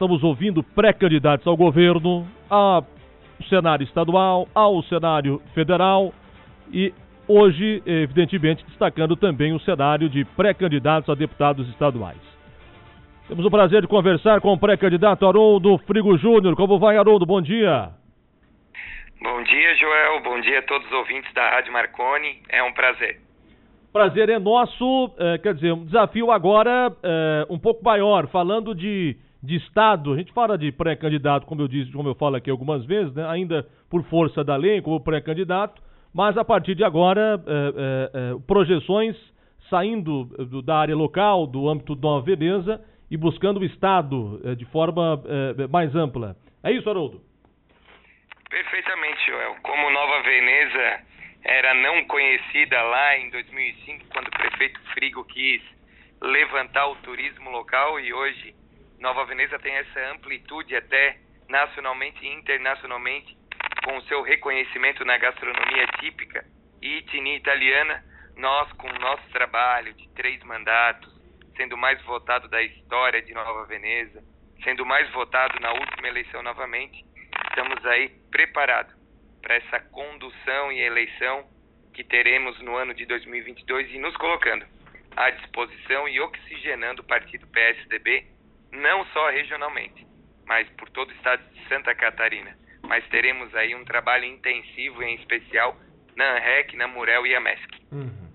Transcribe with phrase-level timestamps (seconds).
[0.00, 2.86] estamos ouvindo pré-candidatos ao governo, ao
[3.50, 6.10] cenário estadual, ao cenário federal
[6.72, 6.94] e
[7.28, 12.16] hoje, evidentemente, destacando também o cenário de pré-candidatos a deputados estaduais.
[13.28, 16.56] Temos o prazer de conversar com o pré-candidato Haroldo Frigo Júnior.
[16.56, 17.26] Como vai, Haroldo?
[17.26, 17.90] Bom dia.
[19.20, 20.22] Bom dia, Joel.
[20.22, 22.38] Bom dia a todos os ouvintes da Rádio Marconi.
[22.48, 23.20] É um prazer.
[23.92, 25.12] Prazer é nosso.
[25.18, 30.12] É, quer dizer, um desafio agora é, um pouco maior, falando de, de Estado.
[30.12, 33.26] A gente fala de pré-candidato, como eu disse, como eu falo aqui algumas vezes, né,
[33.28, 35.82] ainda por força da lei, como pré-candidato,
[36.14, 39.16] mas a partir de agora, é, é, é projeções
[39.68, 44.54] saindo do, da área local, do âmbito da Nova Veneza e buscando o Estado é,
[44.54, 45.22] de forma
[45.56, 46.36] é, mais ampla.
[46.62, 47.22] É isso, Haroldo?
[48.50, 49.56] Perfeitamente, Joel.
[49.62, 51.00] Como Nova Veneza
[51.44, 55.62] era não conhecida lá em 2005, quando o prefeito Frigo quis
[56.20, 58.54] levantar o turismo local e hoje
[59.00, 61.18] Nova Veneza tem essa amplitude até
[61.48, 63.34] nacionalmente e internacionalmente
[63.82, 66.44] com o seu reconhecimento na gastronomia típica
[66.82, 68.04] e etnia italiana,
[68.36, 71.10] nós com o nosso trabalho de três mandatos,
[71.56, 74.22] sendo mais votado da história de Nova Veneza,
[74.62, 77.02] sendo mais votado na última eleição novamente,
[77.48, 78.94] estamos aí preparados
[79.40, 81.48] para essa condução e eleição
[81.94, 84.66] que teremos no ano de 2022 e nos colocando
[85.16, 88.26] à disposição e oxigenando o partido PSDB,
[88.72, 90.06] não só regionalmente,
[90.46, 92.56] mas por todo o estado de Santa Catarina.
[92.86, 95.76] Mas teremos aí um trabalho intensivo, em especial
[96.16, 97.68] na ANREC, na Murel e a MESC.
[97.92, 98.30] Uhum.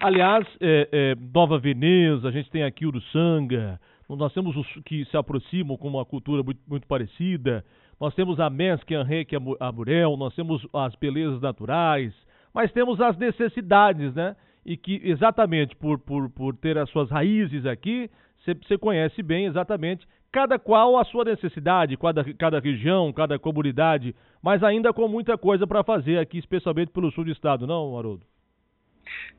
[0.00, 5.16] Aliás, é, é, Nova Veneza, a gente tem aqui Uruçanga, nós temos os que se
[5.16, 7.64] aproximam com uma cultura muito, muito parecida,
[8.00, 12.14] nós temos a MESC, a ANREC, a Murel, nós temos as belezas naturais,
[12.54, 14.36] mas temos as necessidades, né?
[14.64, 18.10] E que exatamente por, por, por ter as suas raízes aqui,
[18.44, 24.62] você conhece bem exatamente cada qual a sua necessidade, cada, cada região, cada comunidade, mas
[24.62, 28.26] ainda com muita coisa para fazer aqui, especialmente pelo sul do estado, não, Haroldo?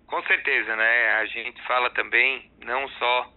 [0.08, 1.12] Com certeza, né?
[1.14, 3.32] A gente fala também não só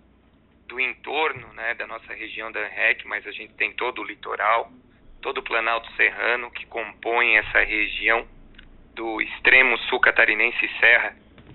[0.67, 4.73] do entorno, né, da nossa região da REC, mas a gente tem todo o litoral,
[5.21, 8.27] todo o Planalto Serrano que compõe essa região
[8.95, 11.15] do extremo sul catarinense e serra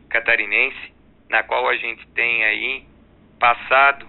[0.09, 0.93] catarinense,
[1.29, 2.85] na qual a gente tem aí
[3.39, 4.07] passado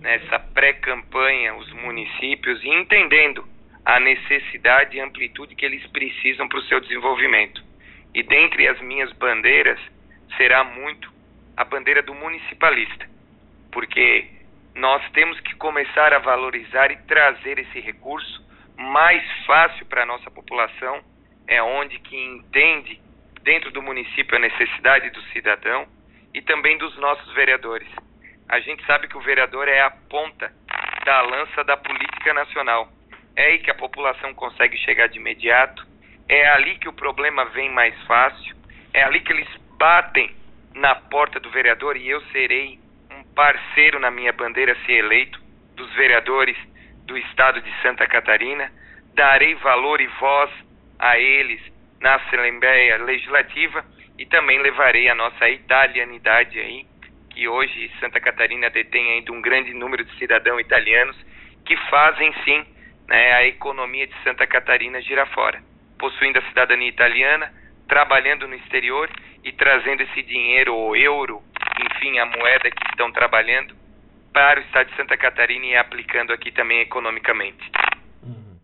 [0.00, 3.46] nessa pré-campanha os municípios e entendendo
[3.84, 7.62] a necessidade e amplitude que eles precisam para o seu desenvolvimento.
[8.14, 9.80] E dentre as minhas bandeiras
[10.36, 11.10] será muito
[11.56, 13.08] a bandeira do municipalista,
[13.72, 14.26] porque
[14.74, 18.46] nós temos que começar a valorizar e trazer esse recurso
[18.76, 21.02] mais fácil para a nossa população,
[21.48, 23.00] é onde que entende
[23.42, 25.86] dentro do município a necessidade do cidadão
[26.32, 27.88] e também dos nossos vereadores.
[28.48, 30.50] A gente sabe que o vereador é a ponta
[31.04, 32.88] da lança da política nacional.
[33.36, 35.86] É aí que a população consegue chegar de imediato,
[36.28, 38.56] é ali que o problema vem mais fácil,
[38.94, 39.48] é ali que eles
[39.78, 40.34] batem
[40.74, 42.78] na porta do vereador e eu serei
[43.10, 45.38] um parceiro na minha bandeira se eleito
[45.76, 46.56] dos vereadores
[47.04, 48.72] do estado de Santa Catarina,
[49.14, 50.50] darei valor e voz
[50.98, 51.60] a eles
[52.00, 53.84] na Assembleia Legislativa
[54.18, 56.86] e também levarei a nossa italianidade aí,
[57.30, 61.16] que hoje Santa Catarina detém ainda um grande número de cidadãos italianos
[61.64, 62.64] que fazem sim
[63.08, 65.60] né, a economia de Santa Catarina girar fora,
[65.98, 67.52] possuindo a cidadania italiana,
[67.88, 69.08] trabalhando no exterior
[69.42, 71.42] e trazendo esse dinheiro, o euro,
[71.80, 73.74] enfim, a moeda que estão trabalhando
[74.32, 77.70] para o estado de Santa Catarina e aplicando aqui também economicamente.
[78.22, 78.56] Uhum.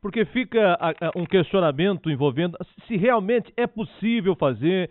[0.00, 0.76] Porque fica
[1.14, 4.90] um questionamento envolvendo se realmente é possível fazer,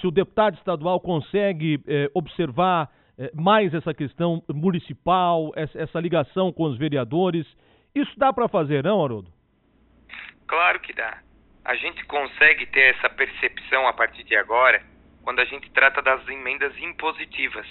[0.00, 6.64] se o deputado estadual consegue eh, observar eh, mais essa questão municipal, essa ligação com
[6.64, 7.46] os vereadores.
[7.94, 9.30] Isso dá para fazer, não, Haroldo?
[10.46, 11.18] Claro que dá.
[11.64, 14.82] A gente consegue ter essa percepção a partir de agora
[15.22, 17.66] quando a gente trata das emendas impositivas.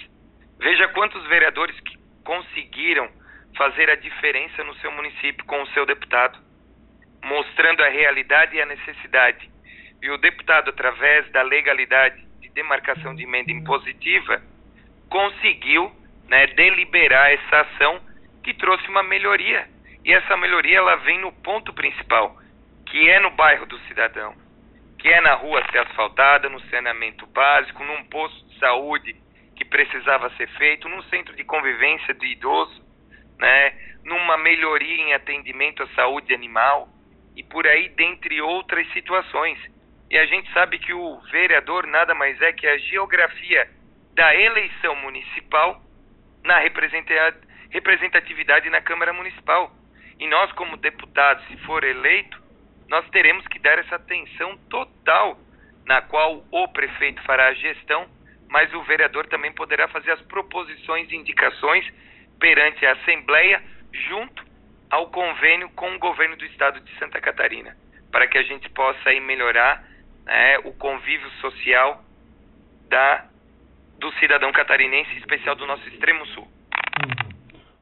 [0.59, 3.09] Veja quantos vereadores que conseguiram
[3.55, 6.37] fazer a diferença no seu município com o seu deputado,
[7.23, 9.49] mostrando a realidade e a necessidade.
[10.01, 14.41] E o deputado, através da legalidade de demarcação de emenda impositiva,
[15.09, 15.91] conseguiu
[16.27, 18.01] né, deliberar essa ação
[18.43, 19.67] que trouxe uma melhoria.
[20.05, 22.37] E essa melhoria ela vem no ponto principal,
[22.85, 24.35] que é no bairro do cidadão,
[24.99, 29.15] que é na rua ser asfaltada, no saneamento básico, num posto de saúde
[29.55, 32.81] que precisava ser feito, num centro de convivência de idoso,
[33.39, 33.73] né,
[34.03, 36.87] numa melhoria em atendimento à saúde animal
[37.35, 39.59] e por aí dentre outras situações.
[40.09, 43.69] E a gente sabe que o vereador nada mais é que a geografia
[44.13, 45.81] da eleição municipal
[46.43, 49.71] na representatividade na Câmara Municipal.
[50.19, 52.41] E nós, como deputados, se for eleito,
[52.89, 55.37] nós teremos que dar essa atenção total,
[55.85, 58.07] na qual o prefeito fará a gestão,
[58.49, 61.85] mas o vereador também poderá fazer as proposições e indicações
[62.39, 63.61] perante a Assembleia,
[63.91, 64.45] junto
[64.89, 67.75] ao convênio com o governo do estado de Santa Catarina,
[68.11, 69.83] para que a gente possa aí melhorar
[70.27, 72.03] né, o convívio social
[72.89, 73.25] da,
[73.99, 76.43] do cidadão catarinense, em especial do nosso extremo sul.
[76.43, 77.27] Uhum.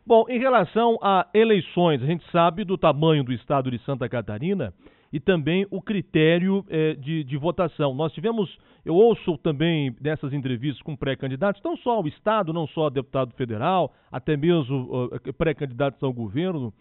[0.08, 4.72] Bom, em relação a eleições, a gente sabe do tamanho do estado de Santa Catarina
[5.12, 7.96] e também o critério eh, de, de, votação.
[7.96, 8.56] Nós tivemos,
[8.86, 13.34] eu ouço também nessas entrevistas com pré-candidatos, não só ao Estado, não só a deputado
[13.34, 16.72] federal, até mesmo uh, pré-candidatos ao governo,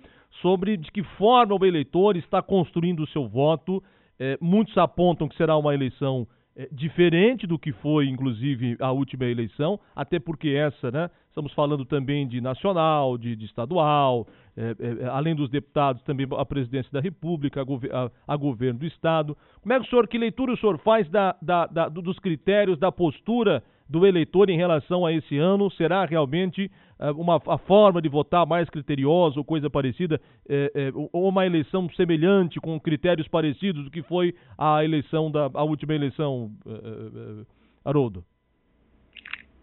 [0.43, 3.83] sobre de que forma o eleitor está construindo o seu voto.
[4.19, 6.27] Eh, muitos apontam que será uma eleição
[6.57, 11.11] é, diferente do que foi, inclusive, a última eleição, até porque essa, né?
[11.29, 14.25] Estamos falando também de nacional, de, de estadual,
[14.57, 18.79] é, é, além dos deputados, também a presidência da República, a, gover a, a, governo
[18.79, 19.37] do Estado.
[19.61, 22.79] Como é que o senhor, que leitura o senhor faz da, da, da, dos critérios,
[22.79, 25.71] da postura do eleitor em relação a esse ano?
[25.73, 30.91] Será realmente uh, uma a forma de votar mais criteriosa ou coisa parecida, é, é,
[30.95, 35.95] ou uma eleição semelhante, com critérios parecidos do que foi a eleição da a última
[35.95, 37.47] eleição, uh,
[37.85, 38.25] Haroldo?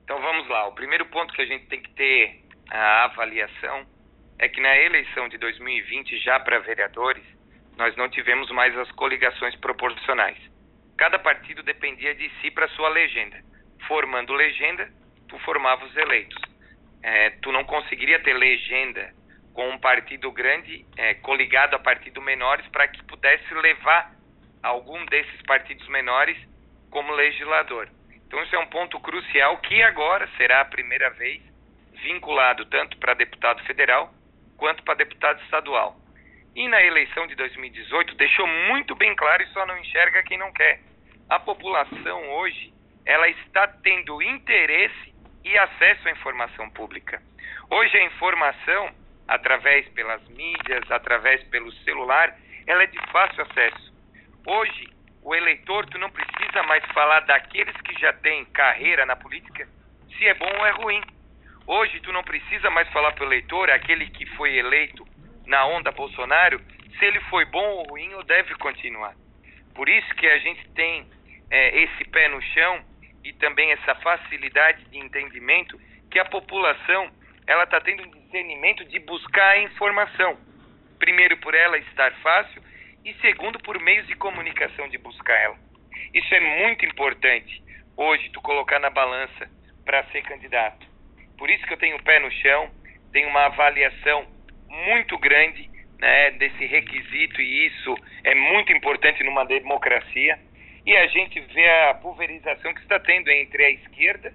[0.03, 0.67] Então vamos lá.
[0.67, 3.85] O primeiro ponto que a gente tem que ter a avaliação
[4.37, 7.23] é que na eleição de 2020, já para vereadores,
[7.77, 10.37] nós não tivemos mais as coligações proporcionais.
[10.97, 13.50] Cada partido dependia de si para sua legenda
[13.87, 14.89] formando legenda,
[15.27, 16.37] tu formava os eleitos.
[17.03, 19.13] É, tu não conseguiria ter legenda
[19.53, 24.11] com um partido grande é, coligado a partidos menores para que pudesse levar
[24.61, 26.37] algum desses partidos menores
[26.89, 27.89] como legislador.
[28.27, 31.41] Então isso é um ponto crucial que agora será a primeira vez
[32.01, 34.13] vinculado tanto para deputado federal
[34.57, 35.95] quanto para deputado estadual.
[36.55, 40.51] E na eleição de 2018 deixou muito bem claro e só não enxerga quem não
[40.51, 40.81] quer.
[41.29, 42.73] A população hoje
[43.05, 45.13] ela está tendo interesse
[45.43, 47.21] e acesso à informação pública.
[47.69, 48.91] Hoje a informação,
[49.27, 52.35] através pelas mídias, através pelo celular,
[52.67, 53.93] ela é de fácil acesso.
[54.45, 54.87] Hoje,
[55.23, 59.67] o eleitor, tu não precisa mais falar daqueles que já têm carreira na política,
[60.17, 61.01] se é bom ou é ruim.
[61.67, 65.07] Hoje, tu não precisa mais falar para o eleitor, aquele que foi eleito
[65.45, 66.59] na onda Bolsonaro,
[66.97, 69.15] se ele foi bom ou ruim ou deve continuar.
[69.73, 71.07] Por isso que a gente tem
[71.49, 72.90] é, esse pé no chão
[73.23, 75.79] e também essa facilidade de entendimento
[76.09, 77.11] que a população
[77.47, 80.37] ela está tendo um discernimento de buscar a informação.
[80.99, 82.61] Primeiro, por ela estar fácil
[83.03, 85.57] e segundo, por meios de comunicação de buscar ela.
[86.13, 87.63] Isso é muito importante
[87.97, 89.49] hoje tu colocar na balança
[89.85, 90.85] para ser candidato.
[91.37, 92.69] Por isso que eu tenho o pé no chão,
[93.11, 94.25] tenho uma avaliação
[94.67, 95.69] muito grande
[95.99, 100.39] né, desse requisito e isso é muito importante numa democracia
[100.85, 104.33] e a gente vê a pulverização que está tendo entre a esquerda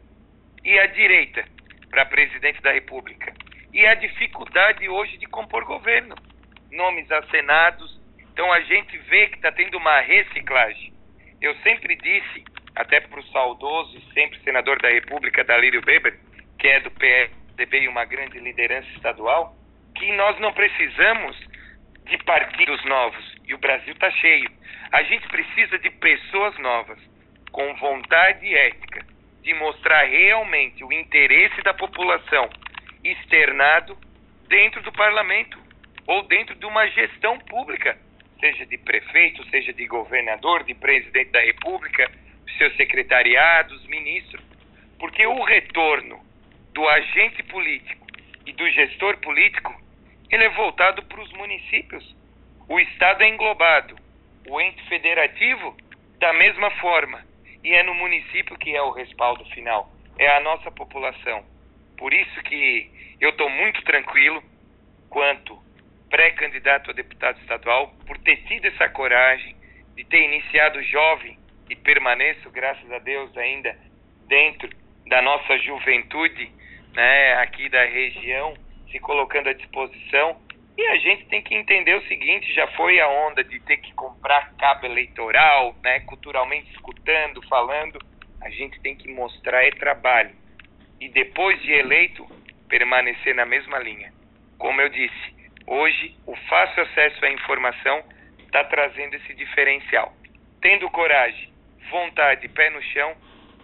[0.64, 1.44] e a direita
[1.90, 3.32] para presidente da República.
[3.72, 6.14] E a dificuldade hoje de compor governo.
[6.70, 8.00] Nomes acenados.
[8.32, 10.93] Então a gente vê que está tendo uma reciclagem.
[11.40, 12.44] Eu sempre disse,
[12.75, 16.19] até para o saudoso e sempre senador da República, Dalírio Weber,
[16.58, 19.54] que é do PSDB e uma grande liderança estadual,
[19.94, 21.37] que nós não precisamos
[22.04, 23.34] de partidos novos.
[23.46, 24.50] E o Brasil está cheio.
[24.96, 26.98] A gente precisa de pessoas novas,
[27.53, 29.05] com vontade ética,
[29.43, 32.48] de mostrar realmente o interesse da população
[33.05, 33.94] externado
[34.48, 35.58] dentro do parlamento
[36.06, 37.98] ou dentro de uma gestão pública,
[38.41, 42.10] seja de prefeito, seja de governador, de presidente da república,
[42.56, 44.43] seus secretariados, ministros.
[44.98, 46.24] Porque o retorno
[46.72, 48.06] do agente político
[48.46, 49.79] e do gestor político,
[50.31, 52.17] ele é voltado para os municípios.
[52.67, 54.06] O Estado é englobado
[54.48, 55.76] o ente federativo
[56.19, 57.24] da mesma forma.
[57.62, 61.44] E é no município que é o respaldo final, é a nossa população.
[61.98, 64.43] Por isso que eu estou muito tranquilo
[65.08, 65.58] quanto
[66.10, 69.56] pré-candidato a deputado estadual por ter tido essa coragem
[69.96, 71.38] de ter iniciado jovem
[71.69, 73.76] e permaneço, graças a Deus, ainda
[74.29, 74.70] dentro
[75.08, 76.50] da nossa juventude,
[76.94, 78.55] né, aqui da região,
[78.91, 80.41] se colocando à disposição
[80.76, 83.94] e a gente tem que entender o seguinte, já foi a onda de ter que
[83.94, 87.98] comprar cabo eleitoral, né, culturalmente escutando, falando,
[88.42, 90.34] a gente tem que mostrar é trabalho.
[91.00, 92.26] E depois de eleito,
[92.68, 94.12] permanecer na mesma linha.
[94.58, 95.34] Como eu disse,
[95.66, 98.04] hoje o fácil acesso à informação
[98.38, 100.12] está trazendo esse diferencial.
[100.60, 101.52] Tendo coragem,
[101.90, 103.14] vontade, pé no chão,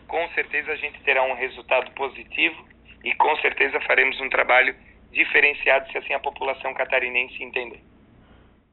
[0.09, 2.69] com certeza a gente terá um resultado positivo
[3.05, 4.75] e com certeza faremos um trabalho
[5.13, 7.81] diferenciado, se assim a população catarinense entender.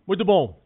[0.07, 0.57] Muito bom.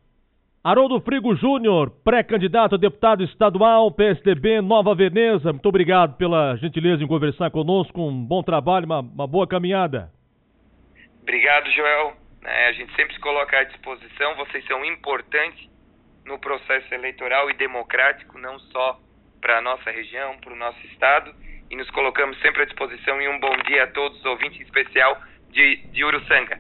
[0.64, 5.52] Haroldo Frigo Júnior, pré-candidato a deputado estadual, PSDB, Nova Veneza.
[5.52, 8.00] Muito obrigado pela gentileza em conversar conosco.
[8.00, 10.10] Um bom trabalho, uma, uma boa caminhada.
[11.22, 12.14] Obrigado, Joel.
[12.46, 14.36] É, a gente sempre se coloca à disposição.
[14.38, 15.70] Vocês são importantes
[16.26, 18.98] no processo eleitoral e democrático, não só
[19.42, 21.36] para a nossa região, para o nosso estado.
[21.70, 23.22] E nos colocamos sempre à disposição.
[23.22, 25.22] E um bom dia a todos os ouvintes, em especial
[25.54, 26.60] de, de Uruçanga.